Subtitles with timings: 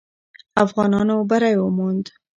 [0.63, 2.05] افغانانو بری وموند.